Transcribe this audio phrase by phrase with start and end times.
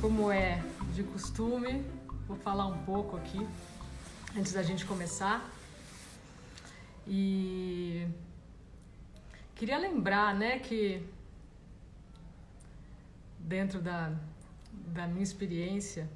[0.00, 0.62] Como é
[0.94, 1.84] de costume,
[2.26, 3.46] vou falar um pouco aqui
[4.36, 5.48] antes da gente começar.
[7.06, 8.06] E
[9.54, 11.04] queria lembrar, né, que
[13.38, 14.12] dentro da,
[14.72, 16.08] da minha experiência,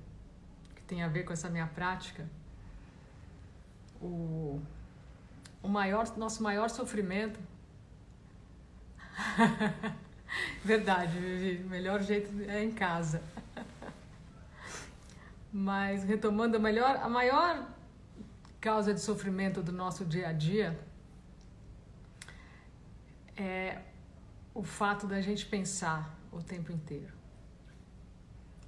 [0.76, 2.28] que tem a ver com essa minha prática,
[4.00, 4.60] o,
[5.64, 7.40] o maior, nosso maior sofrimento.
[10.62, 13.22] Verdade, Vivi, o melhor jeito é em casa.
[15.50, 17.66] Mas retomando, a, melhor, a maior
[18.60, 20.78] causa de sofrimento do nosso dia a dia
[23.36, 23.80] é
[24.52, 27.12] o fato da gente pensar o tempo inteiro.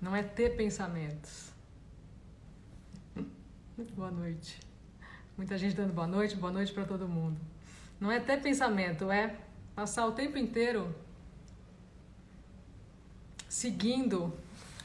[0.01, 1.53] Não é ter pensamentos.
[3.95, 4.61] Boa noite.
[5.37, 7.39] Muita gente dando boa noite, boa noite para todo mundo.
[8.01, 9.37] Não é ter pensamento, é
[9.75, 10.95] passar o tempo inteiro
[13.47, 14.33] seguindo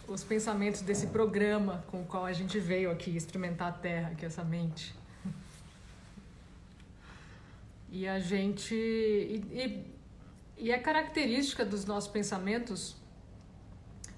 [0.10, 4.26] os pensamentos desse programa com o qual a gente veio aqui experimentar a Terra, que
[4.26, 4.94] é essa mente.
[7.90, 8.76] E a gente.
[8.76, 12.98] E, e, e é característica dos nossos pensamentos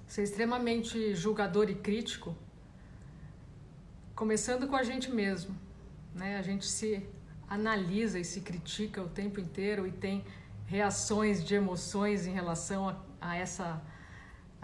[0.08, 2.36] ser extremamente julgador e crítico,
[4.16, 5.63] começando com a gente mesmo.
[6.14, 6.38] Né?
[6.38, 7.06] A gente se
[7.48, 10.24] analisa e se critica o tempo inteiro e tem
[10.66, 13.82] reações de emoções em relação a, a essa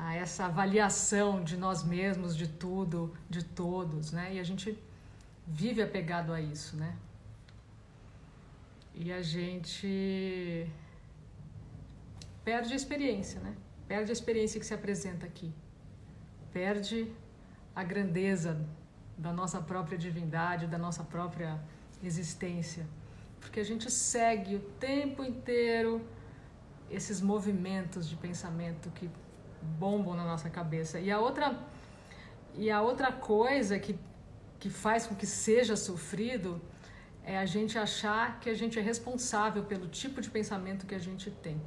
[0.03, 4.35] a essa avaliação de nós mesmos, de tudo, de todos, né?
[4.35, 4.79] E a gente
[5.47, 6.97] vive apegado a isso, né?
[8.95, 10.67] E a gente
[12.43, 13.55] perde a experiência, né?
[13.87, 15.53] Perde a experiência que se apresenta aqui.
[16.51, 17.13] Perde
[17.77, 18.59] a grandeza
[19.21, 21.61] da nossa própria divindade, da nossa própria
[22.03, 22.87] existência.
[23.41, 26.03] Porque a gente segue o tempo inteiro
[26.91, 29.09] esses movimentos de pensamento que
[29.79, 30.99] bombam na nossa cabeça.
[30.99, 31.59] E a outra
[32.55, 33.99] e a outra coisa que
[34.59, 36.61] que faz com que seja sofrido
[37.25, 40.99] é a gente achar que a gente é responsável pelo tipo de pensamento que a
[40.99, 41.61] gente tem.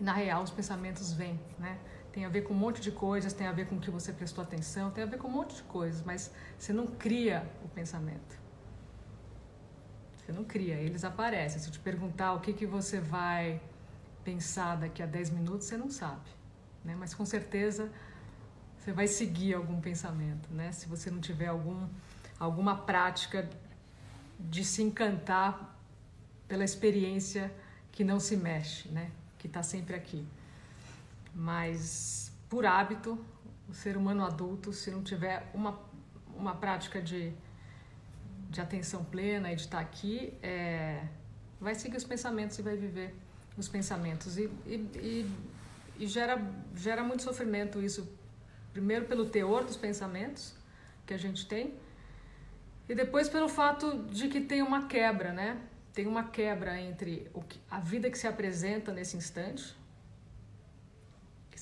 [0.00, 1.78] E na real os pensamentos vêm, né?
[2.16, 4.10] Tem a ver com um monte de coisas, tem a ver com o que você
[4.12, 7.68] prestou atenção, tem a ver com um monte de coisas, mas você não cria o
[7.68, 8.34] pensamento.
[10.16, 11.60] Você não cria, eles aparecem.
[11.60, 13.60] Se eu te perguntar o que, que você vai
[14.24, 16.36] pensar daqui a 10 minutos, você não sabe
[16.86, 16.94] né?
[16.98, 17.90] Mas com certeza
[18.78, 20.70] você vai seguir algum pensamento, né?
[20.70, 21.88] Se você não tiver algum,
[22.38, 23.50] alguma prática
[24.38, 25.76] de se encantar
[26.46, 27.52] pela experiência
[27.90, 29.10] que não se mexe, né?
[29.36, 30.24] Que está sempre aqui.
[31.36, 33.22] Mas por hábito,
[33.68, 35.78] o ser humano adulto, se não tiver uma,
[36.34, 37.32] uma prática de,
[38.50, 41.06] de atenção plena e de estar aqui, é,
[41.60, 43.14] vai seguir os pensamentos e vai viver
[43.56, 44.38] os pensamentos.
[44.38, 45.30] E, e, e
[45.98, 46.42] e gera,
[46.74, 48.08] gera muito sofrimento isso.
[48.72, 50.54] Primeiro pelo teor dos pensamentos
[51.06, 51.74] que a gente tem
[52.88, 55.58] e depois pelo fato de que tem uma quebra, né?
[55.92, 57.30] Tem uma quebra entre
[57.70, 59.74] a vida que se apresenta nesse instante,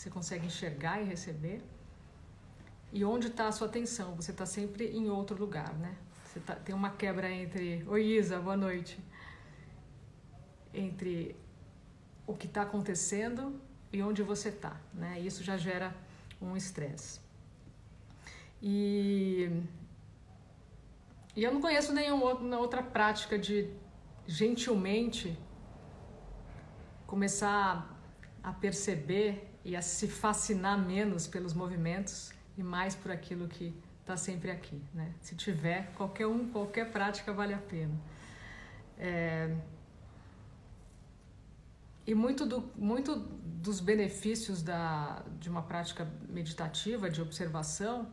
[0.05, 1.63] você consegue enxergar e receber,
[2.93, 4.15] e onde está a sua atenção.
[4.17, 5.97] Você está sempre em outro lugar, né?
[6.27, 7.83] Você tá, tem uma quebra entre.
[7.89, 8.99] Oi, Isa, boa noite.
[10.75, 11.35] Entre
[12.27, 13.59] o que está acontecendo
[13.91, 15.19] e onde você está, né?
[15.21, 15.97] Isso já gera
[16.39, 17.19] um estresse.
[18.63, 19.49] E,
[21.35, 23.71] e eu não conheço nenhuma outra prática de
[24.27, 25.39] gentilmente
[27.07, 27.91] começar
[28.43, 34.17] a perceber e a se fascinar menos pelos movimentos e mais por aquilo que está
[34.17, 35.15] sempre aqui, né?
[35.23, 37.95] Se tiver, qualquer um, qualquer prática vale a pena.
[38.99, 39.57] É,
[42.07, 48.13] e muito, do, muito dos benefícios da, de uma prática meditativa, de observação,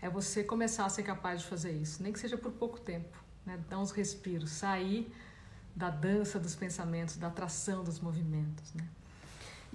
[0.00, 3.22] é você começar a ser capaz de fazer isso, nem que seja por pouco tempo,
[3.44, 3.62] né?
[3.68, 5.12] dar uns respiros, sair
[5.74, 8.72] da dança dos pensamentos, da atração dos movimentos.
[8.72, 8.88] Né?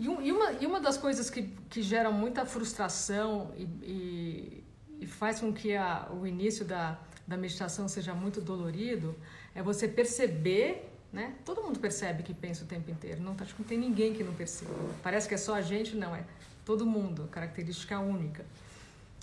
[0.02, 4.64] E, e, uma, e uma das coisas que, que geram muita frustração e, e,
[5.02, 9.16] e faz com que a, o início da, da meditação seja muito dolorido
[9.54, 11.36] é você perceber né?
[11.44, 13.22] Todo mundo percebe que pensa o tempo inteiro.
[13.22, 14.72] Não, acho que não tem ninguém que não perceba.
[15.04, 16.24] Parece que é só a gente, não é.
[16.64, 18.46] Todo mundo, característica única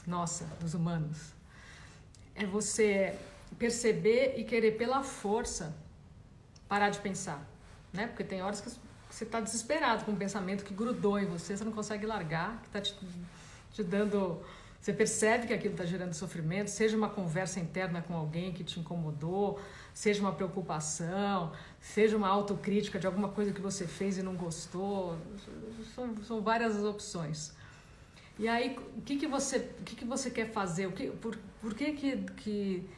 [0.06, 1.32] nossa, dos humanos.
[2.34, 3.18] É você
[3.58, 5.74] perceber e querer pela força
[6.68, 7.42] parar de pensar,
[7.90, 8.06] né?
[8.06, 8.70] Porque tem horas que
[9.10, 12.66] você está desesperado com um pensamento que grudou em você, você não consegue largar, que
[12.66, 12.94] está te,
[13.72, 14.40] te dando
[14.80, 18.78] Você percebe que aquilo está gerando sofrimento, seja uma conversa interna com alguém que te
[18.78, 19.60] incomodou,
[19.92, 25.16] seja uma preocupação, seja uma autocrítica de alguma coisa que você fez e não gostou.
[25.94, 27.52] São, são várias as opções.
[28.38, 30.86] E aí, o que, que, você, o que, que você quer fazer?
[30.86, 32.88] O que, por, por que, que, que,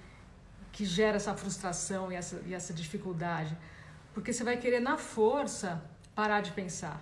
[0.71, 3.57] que gera essa frustração e essa, e essa dificuldade?
[4.13, 5.83] Porque você vai querer, na força,
[6.21, 7.01] parar de pensar.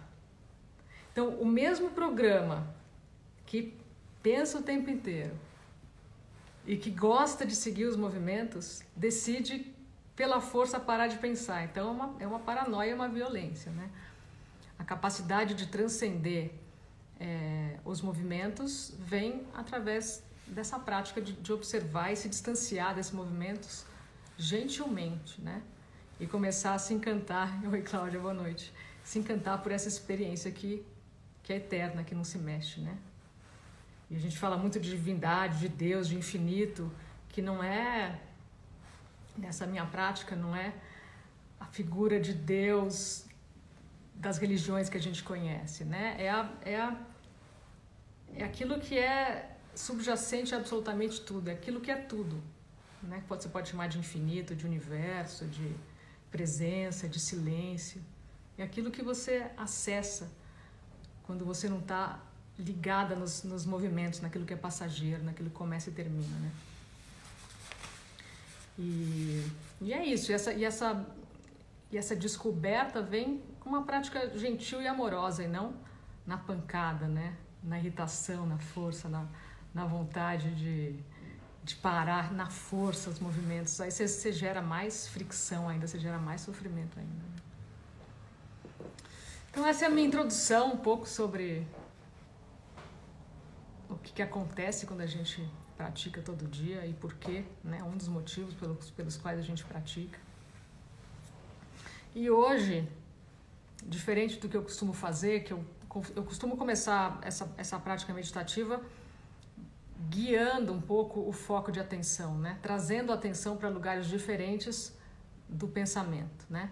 [1.10, 2.72] Então, o mesmo programa
[3.44, 3.76] que
[4.22, 5.34] pensa o tempo inteiro
[6.64, 9.74] e que gosta de seguir os movimentos, decide
[10.14, 11.64] pela força parar de pensar.
[11.64, 13.72] Então é uma, é uma paranoia, uma violência.
[13.72, 13.90] Né?
[14.78, 16.52] A capacidade de transcender
[17.18, 23.84] é, os movimentos vem através dessa prática de, de, observar e se distanciar desses movimentos
[24.36, 25.60] gentilmente, né?
[26.20, 27.60] E começar a se encantar.
[27.66, 28.72] Oi, Cláudia, boa noite.
[29.08, 30.84] Se encantar por essa experiência que,
[31.42, 32.94] que é eterna, que não se mexe, né?
[34.10, 36.92] E a gente fala muito de divindade, de Deus, de infinito,
[37.30, 38.20] que não é,
[39.34, 40.74] nessa minha prática, não é
[41.58, 43.24] a figura de Deus
[44.14, 46.04] das religiões que a gente conhece, né?
[46.18, 47.00] É, a, é, a,
[48.34, 52.42] é aquilo que é subjacente a absolutamente tudo, é aquilo que é tudo,
[53.02, 53.24] né?
[53.26, 55.74] Você pode chamar de infinito, de universo, de
[56.30, 58.02] presença, de silêncio.
[58.58, 60.28] É aquilo que você acessa
[61.22, 62.18] quando você não está
[62.58, 66.50] ligada nos, nos movimentos, naquilo que é passageiro, naquilo que começa e termina, né?
[68.76, 69.46] E,
[69.80, 71.06] e é isso, e essa, e, essa,
[71.92, 75.74] e essa descoberta vem com uma prática gentil e amorosa, e não
[76.26, 77.36] na pancada, né?
[77.62, 79.26] Na irritação, na força, na,
[79.72, 80.98] na vontade de,
[81.62, 83.80] de parar na força os movimentos.
[83.80, 87.37] Aí você, você gera mais fricção ainda, você gera mais sofrimento ainda.
[89.58, 91.66] Então essa é a minha introdução um pouco sobre
[93.90, 97.82] o que, que acontece quando a gente pratica todo dia e por quê, né?
[97.82, 100.16] Um dos motivos pelos, pelos quais a gente pratica.
[102.14, 102.88] E hoje,
[103.84, 105.64] diferente do que eu costumo fazer, que eu,
[106.14, 108.80] eu costumo começar essa, essa prática meditativa
[110.08, 112.60] guiando um pouco o foco de atenção, né?
[112.62, 114.96] Trazendo atenção para lugares diferentes
[115.48, 116.70] do pensamento, né?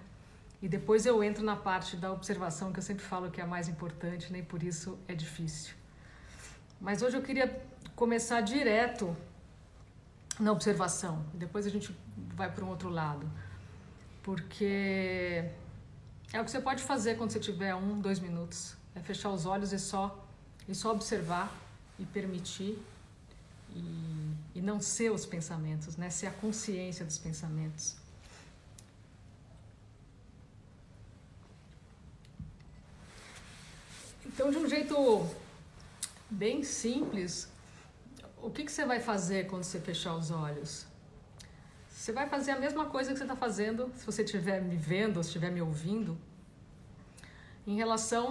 [0.62, 3.46] E depois eu entro na parte da observação que eu sempre falo que é a
[3.46, 5.74] mais importante, nem por isso é difícil.
[6.80, 7.62] Mas hoje eu queria
[7.94, 9.16] começar direto
[10.38, 11.24] na observação.
[11.34, 11.94] Depois a gente
[12.34, 13.30] vai para um outro lado.
[14.22, 15.44] Porque
[16.32, 18.76] é o que você pode fazer quando você tiver um, dois minutos.
[18.94, 20.26] É fechar os olhos e só,
[20.68, 21.52] e só observar
[21.98, 22.78] e permitir
[23.74, 26.10] e, e não ser os pensamentos, né?
[26.10, 27.96] Ser a consciência dos pensamentos.
[34.36, 35.26] Então, de um jeito
[36.28, 37.50] bem simples,
[38.42, 40.86] o que, que você vai fazer quando você fechar os olhos?
[41.88, 45.16] Você vai fazer a mesma coisa que você está fazendo, se você estiver me vendo
[45.16, 46.18] ou estiver me ouvindo,
[47.66, 48.28] em relação.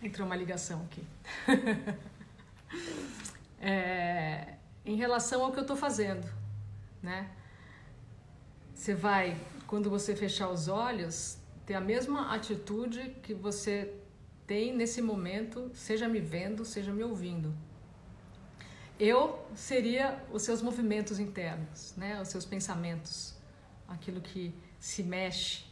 [0.00, 1.04] Entrou uma ligação aqui.
[3.60, 4.54] é,
[4.86, 6.26] em relação ao que eu estou fazendo,
[7.02, 7.30] né?
[8.74, 14.01] Você vai, quando você fechar os olhos, ter a mesma atitude que você
[14.52, 17.54] tem nesse momento, seja me vendo, seja me ouvindo.
[19.00, 22.20] Eu seria os seus movimentos internos, né?
[22.20, 23.34] os seus pensamentos,
[23.88, 25.64] aquilo que se mexe.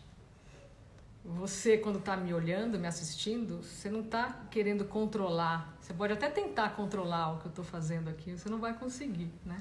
[1.23, 5.77] Você, quando está me olhando, me assistindo, você não está querendo controlar.
[5.79, 9.31] Você pode até tentar controlar o que eu estou fazendo aqui, você não vai conseguir,
[9.45, 9.59] né?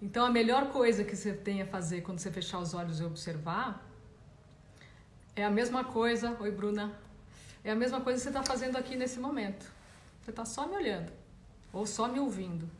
[0.00, 3.04] Então, a melhor coisa que você tem a fazer quando você fechar os olhos e
[3.04, 3.84] observar
[5.34, 6.36] é a mesma coisa.
[6.38, 7.04] Oi, Bruna.
[7.66, 9.66] É a mesma coisa que você está fazendo aqui nesse momento.
[10.22, 11.10] Você está só me olhando
[11.72, 12.70] ou só me ouvindo.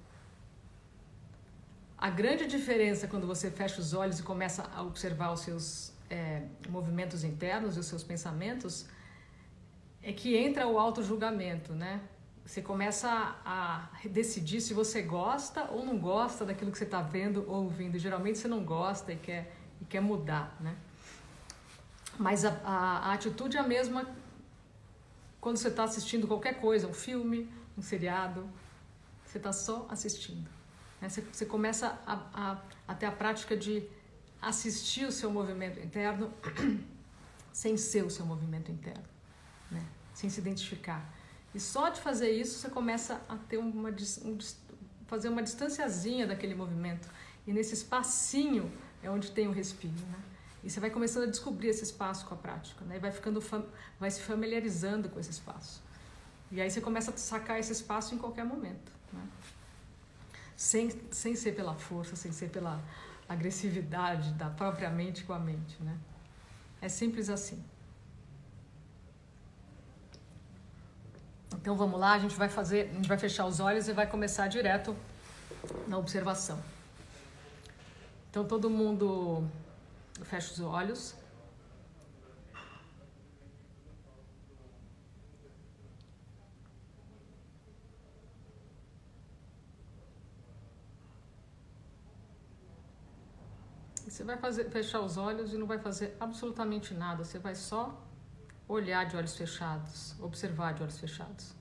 [1.99, 6.43] A grande diferença quando você fecha os olhos e começa a observar os seus é,
[6.69, 8.87] movimentos internos e os seus pensamentos
[10.05, 12.01] é que entra o auto-julgamento, né?
[12.45, 13.09] Você começa
[13.45, 17.65] a, a decidir se você gosta ou não gosta daquilo que você está vendo ou
[17.65, 17.99] ouvindo.
[17.99, 20.77] Geralmente você não gosta e quer, e quer mudar, né?
[22.17, 24.07] Mas a, a, a atitude é a mesma
[25.47, 27.49] quando você está assistindo qualquer coisa, um filme,
[27.79, 28.51] um seriado,
[29.25, 30.51] você está só assistindo.
[31.01, 31.09] Né?
[31.09, 33.89] Você, você, começa a, a, a ter a prática de
[34.43, 36.33] assistir o seu movimento interno
[37.53, 39.05] sem ser o seu movimento interno,
[39.71, 39.87] né?
[40.13, 41.15] sem se identificar.
[41.55, 43.91] E só de fazer isso você começa a ter uma
[44.25, 44.39] um,
[45.07, 47.09] fazer uma distanciazinha daquele movimento.
[47.47, 48.69] E nesse espacinho
[49.01, 50.19] é onde tem o respiro, né?
[50.67, 52.99] E você vai começando a descobrir esse espaço com a prática, né?
[52.99, 53.41] Vai ficando
[54.01, 55.81] vai se familiarizando com esse espaço.
[56.51, 59.23] E aí você começa a sacar esse espaço em qualquer momento, né?
[60.57, 62.83] sem, sem ser pela força, sem ser pela
[63.29, 65.97] agressividade da própria mente com a mente, né?
[66.83, 67.65] É simples assim.
[71.55, 74.09] Então vamos lá, a gente vai fazer, a gente vai fechar os olhos e vai
[74.09, 74.97] começar direto
[75.87, 76.59] na observação.
[78.31, 79.49] Então todo mundo
[80.25, 81.15] fecha os olhos.
[94.07, 97.25] Você vai fazer, fechar os olhos e não vai fazer absolutamente nada.
[97.25, 98.01] Você vai só
[98.69, 101.56] olhar de olhos fechados, observar de olhos fechados.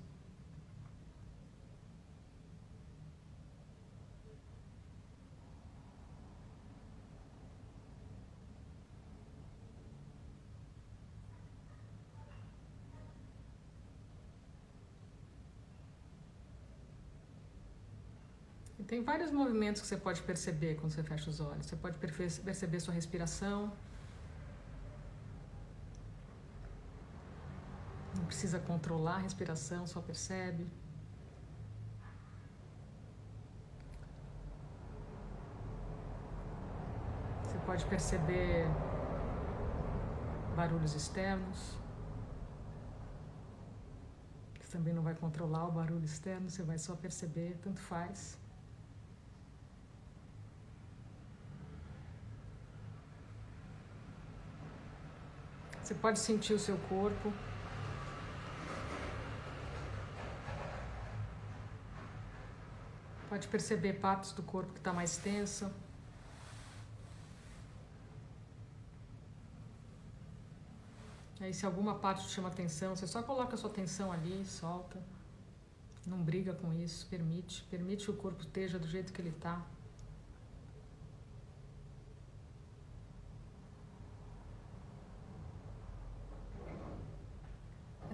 [18.87, 21.65] Tem vários movimentos que você pode perceber quando você fecha os olhos.
[21.65, 23.73] Você pode perceber sua respiração.
[28.15, 30.67] Não precisa controlar a respiração, só percebe.
[37.43, 38.67] Você pode perceber
[40.55, 41.75] barulhos externos.
[44.61, 48.44] Você também não vai controlar o barulho externo, você vai só perceber, tanto faz.
[55.85, 57.31] Você pode sentir o seu corpo.
[63.29, 65.71] Pode perceber partes do corpo que está mais tensa.
[71.39, 74.99] Aí se alguma parte te chama atenção, você só coloca a sua atenção ali, solta.
[76.07, 77.63] Não briga com isso, permite.
[77.69, 79.61] Permite que o corpo esteja do jeito que ele está.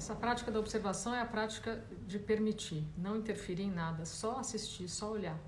[0.02, 4.90] Essa prática da observação é a prática de permitir, não interferir em nada, só assistir,
[4.90, 5.40] só olhar.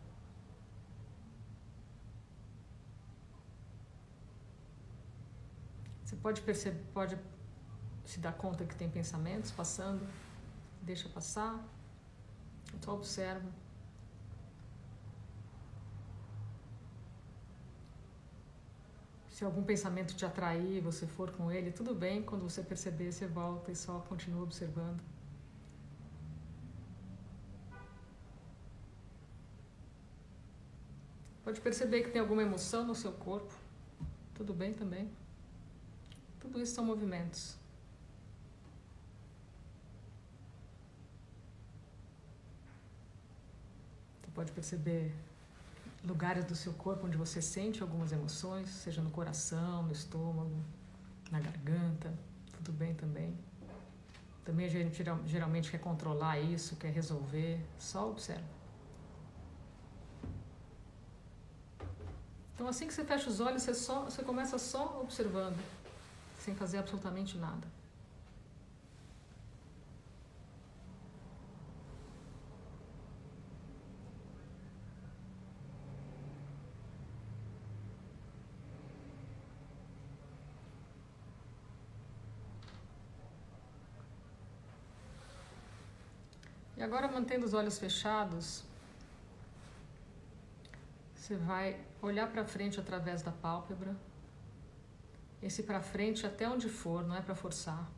[6.05, 7.17] Você pode perceber, pode
[8.05, 10.07] se dar conta que tem pensamentos passando,
[10.83, 11.59] deixa passar,
[12.79, 13.49] só observa.
[19.43, 23.27] Se algum pensamento te atrair, você for com ele, tudo bem, quando você perceber, você
[23.27, 25.03] volta e só continua observando.
[31.43, 33.53] Pode perceber que tem alguma emoção no seu corpo,
[34.33, 35.11] tudo bem também.
[36.39, 37.57] Tudo isso são movimentos.
[44.21, 45.13] Você pode perceber
[46.05, 50.57] lugares do seu corpo onde você sente algumas emoções, seja no coração, no estômago,
[51.31, 52.13] na garganta,
[52.57, 53.37] tudo bem também.
[54.43, 58.43] Também a gente geralmente quer controlar isso, quer resolver, só observa.
[62.53, 65.57] Então assim que você fecha os olhos, você, só, você começa só observando,
[66.39, 67.65] sem fazer absolutamente nada.
[86.83, 88.61] Agora, mantendo os olhos fechados,
[91.15, 93.95] você vai olhar para frente através da pálpebra.
[95.41, 97.89] Esse para frente até onde for, não é para forçar.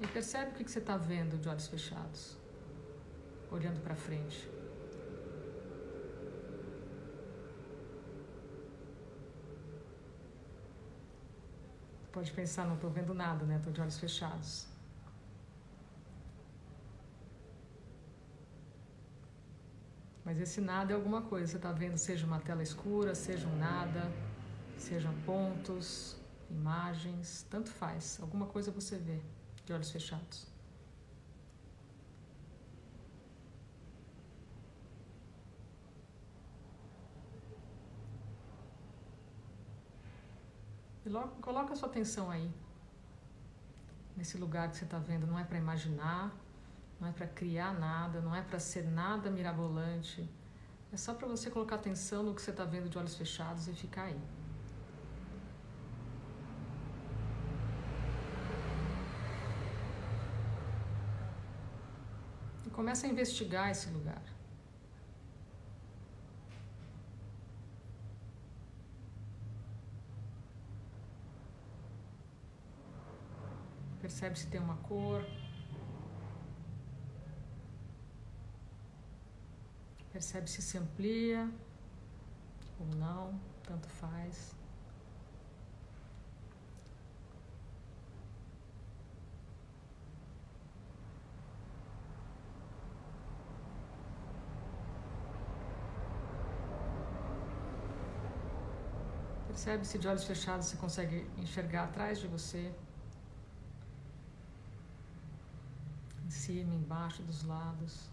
[0.00, 2.36] E percebe o que você está vendo de olhos fechados,
[3.52, 4.63] olhando para frente.
[12.14, 13.56] Pode pensar, não estou vendo nada, né?
[13.56, 14.66] Estou de olhos fechados.
[20.24, 21.46] Mas esse nada é alguma coisa.
[21.50, 24.10] Você está vendo, seja uma tela escura, seja um nada,
[24.78, 26.16] sejam pontos,
[26.48, 28.18] imagens, tanto faz.
[28.22, 29.20] Alguma coisa você vê
[29.66, 30.53] de olhos fechados.
[41.22, 42.50] coloca a sua atenção aí.
[44.16, 46.32] Nesse lugar que você está vendo, não é para imaginar,
[47.00, 50.28] não é para criar nada, não é para ser nada mirabolante.
[50.92, 53.72] É só para você colocar atenção no que você está vendo de olhos fechados e
[53.74, 54.20] ficar aí.
[62.66, 64.33] E começa a investigar esse lugar.
[74.14, 75.26] Percebe se tem uma cor.
[80.12, 81.50] Percebe se se amplia
[82.78, 84.54] ou não, tanto faz.
[99.48, 102.72] Percebe se de olhos fechados você consegue enxergar atrás de você.
[106.24, 108.10] Em cima, embaixo, dos lados.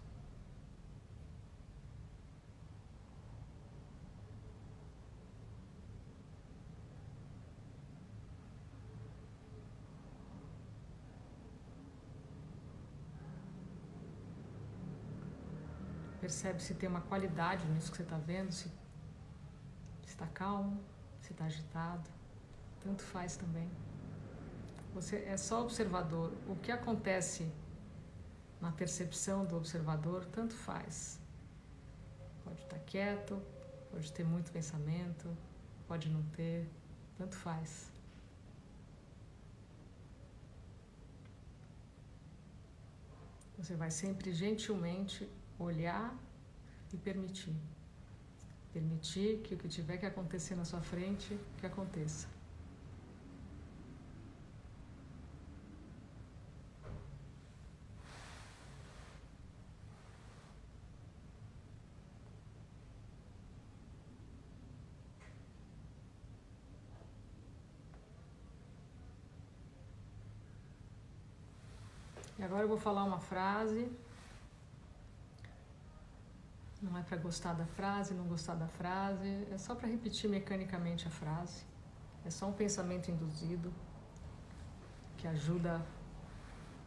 [16.20, 18.70] Percebe se tem uma qualidade nisso que você está vendo, se
[20.06, 20.80] está calmo
[21.22, 22.10] se está agitado,
[22.80, 23.70] tanto faz também.
[24.92, 26.32] Você é só observador.
[26.48, 27.50] O que acontece
[28.62, 31.18] na percepção do observador, tanto faz.
[32.44, 33.42] Pode estar quieto,
[33.90, 35.36] pode ter muito pensamento,
[35.88, 36.70] pode não ter,
[37.18, 37.90] tanto faz.
[43.58, 45.28] Você vai sempre gentilmente
[45.58, 46.16] olhar
[46.92, 47.56] e permitir.
[48.72, 52.28] Permitir que o que tiver que acontecer na sua frente, que aconteça.
[72.44, 73.90] Agora eu vou falar uma frase
[76.82, 81.06] não é para gostar da frase, não gostar da frase, é só para repetir mecanicamente
[81.06, 81.62] a frase.
[82.24, 83.72] É só um pensamento induzido
[85.16, 85.80] que ajuda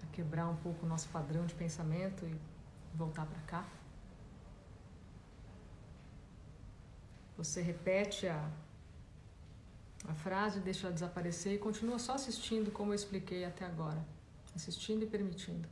[0.03, 2.37] a quebrar um pouco o nosso padrão de pensamento e
[2.93, 3.65] voltar para cá.
[7.37, 8.49] Você repete a,
[10.07, 14.14] a frase, deixa ela desaparecer e continua só assistindo como eu expliquei até agora.
[14.55, 15.67] Assistindo e permitindo.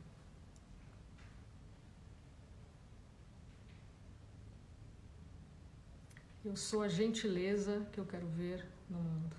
[6.44, 9.34] Eu sou a gentileza que eu quero ver no mundo.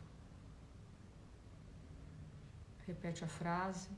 [2.88, 3.90] Repete a frase.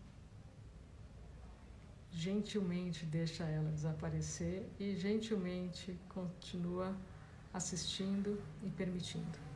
[2.11, 6.93] Gentilmente deixa ela desaparecer e gentilmente continua
[7.53, 9.46] assistindo e permitindo.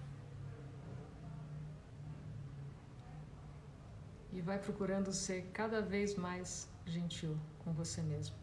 [4.32, 8.36] E vai procurando ser cada vez mais gentil com você mesmo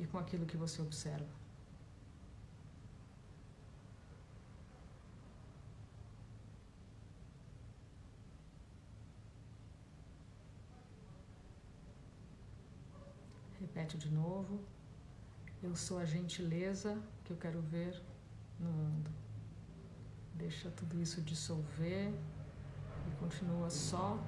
[0.00, 1.28] e com aquilo que você observa.
[13.60, 14.58] Repete de novo.
[15.62, 18.02] Eu sou a gentileza que eu quero ver
[18.58, 19.10] no mundo.
[20.34, 22.10] Deixa tudo isso dissolver
[23.20, 24.18] continua só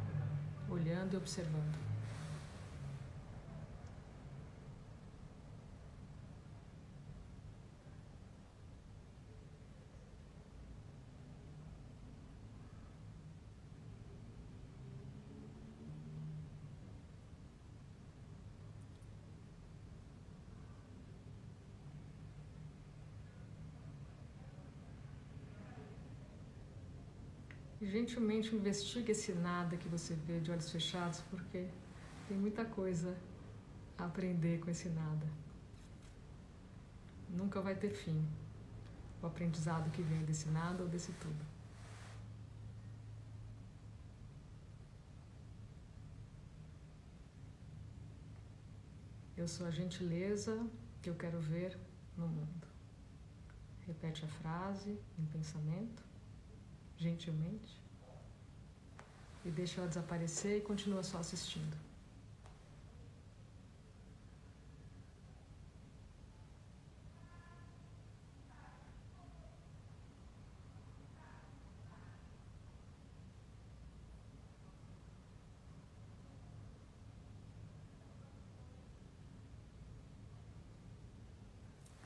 [0.68, 1.91] olhando e observando.
[27.92, 31.68] Gentilmente investigue esse nada que você vê de olhos fechados, porque
[32.26, 33.14] tem muita coisa
[33.98, 35.26] a aprender com esse nada.
[37.28, 38.26] Nunca vai ter fim
[39.22, 41.44] o aprendizado que vem desse nada ou desse tudo.
[49.37, 50.66] Eu sou a gentileza
[51.02, 51.78] que eu quero ver
[52.16, 52.66] no mundo.
[53.87, 56.12] Repete a frase em pensamento
[57.02, 57.76] gentilmente
[59.44, 61.76] e deixa ela desaparecer e continua só assistindo.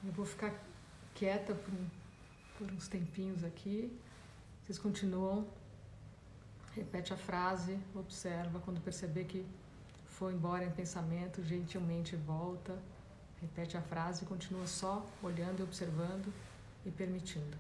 [0.05, 0.55] Eu vou ficar
[1.15, 1.75] quieta por,
[2.57, 3.91] por uns tempinhos aqui.
[4.67, 5.47] Vocês continuam,
[6.75, 9.47] repete a frase, observa, quando perceber que
[10.07, 12.77] for embora em pensamento, gentilmente volta,
[13.41, 16.35] repete a frase continua só olhando e observando
[16.85, 17.57] e permitindo.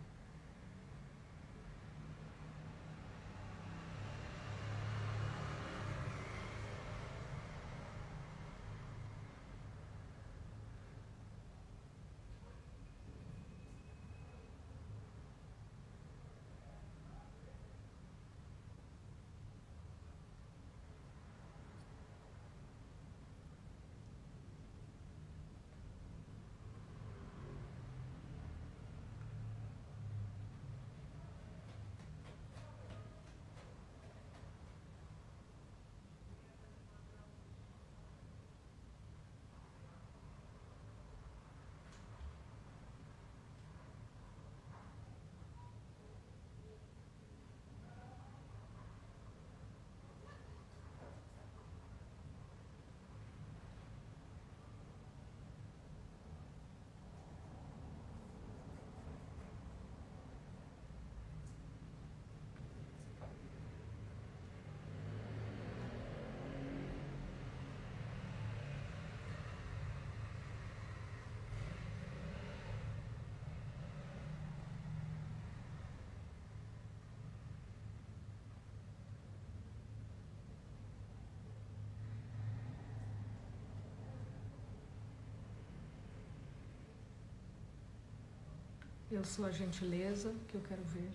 [89.17, 91.11] Eu sou a gentileza que eu quero ver.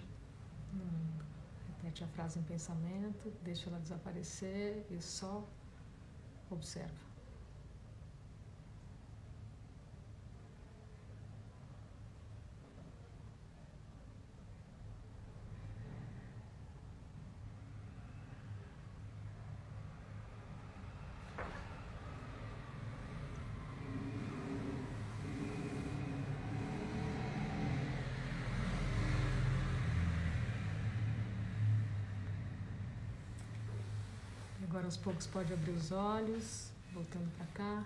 [1.67, 5.47] Repete a frase em pensamento, deixa ela desaparecer e só
[6.49, 7.10] observa.
[34.71, 37.85] Agora aos poucos pode abrir os olhos, voltando para cá.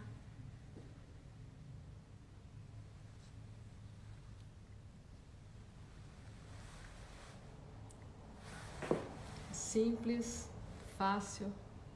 [9.51, 10.47] Simples,
[10.95, 11.51] fácil,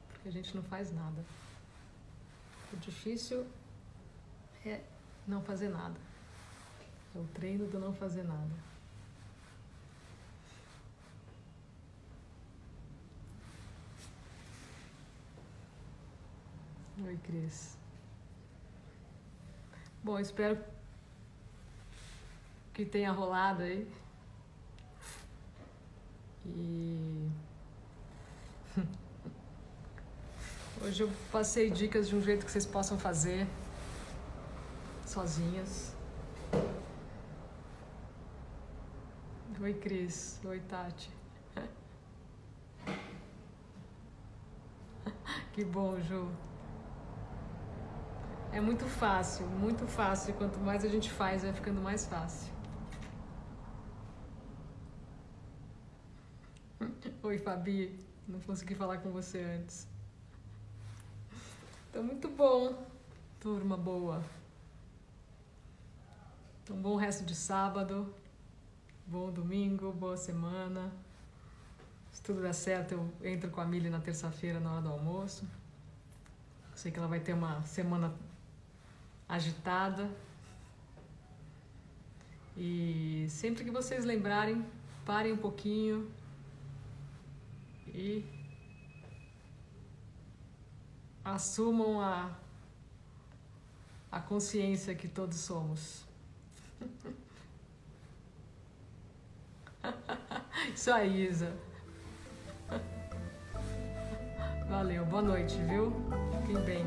[0.08, 1.24] porque a gente não faz nada.
[2.72, 3.46] O difícil
[4.66, 4.82] é
[5.24, 6.00] não fazer nada.
[7.14, 8.69] É o treino do não fazer nada.
[17.02, 17.78] Oi, Cris.
[20.04, 20.62] Bom, espero
[22.74, 23.90] que tenha rolado aí.
[26.44, 27.30] E
[30.84, 33.46] hoje eu passei dicas de um jeito que vocês possam fazer
[35.06, 35.94] sozinhas.
[39.58, 40.38] Oi, Cris.
[40.44, 41.10] Oi, Tati.
[45.52, 46.49] Que bom, Ju.
[48.52, 50.34] É muito fácil, muito fácil.
[50.34, 52.52] Quanto mais a gente faz, vai ficando mais fácil.
[57.22, 57.96] Oi, Fabi.
[58.26, 59.86] Não consegui falar com você antes.
[61.88, 62.86] Então, muito bom,
[63.38, 64.22] turma boa.
[66.68, 68.14] Um bom resto de sábado,
[69.06, 70.92] bom domingo, boa semana.
[72.12, 75.48] Se tudo der certo, eu entro com a Mili na terça-feira na hora do almoço.
[76.74, 78.14] Sei que ela vai ter uma semana
[79.30, 80.10] agitada.
[82.56, 84.66] E sempre que vocês lembrarem,
[85.06, 86.10] parem um pouquinho
[87.86, 88.24] e
[91.24, 92.36] assumam a,
[94.10, 96.04] a consciência que todos somos.
[100.74, 101.56] Isso aí, Isa.
[104.68, 105.92] Valeu, boa noite, viu?
[106.46, 106.84] Fiquem bem.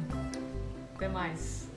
[0.96, 1.73] Até mais.